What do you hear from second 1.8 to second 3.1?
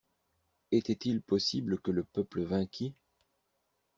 le peuple vainquît?